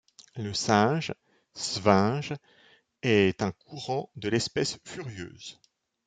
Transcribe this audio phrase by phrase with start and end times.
[0.35, 1.13] Le singe—
[1.53, 2.33] svinge—
[3.03, 5.61] est un courant de l’espèce furieuse.